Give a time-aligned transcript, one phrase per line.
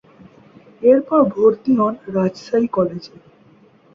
[0.83, 3.15] এরপর ভর্তি হন রাজশাহী কলেজে।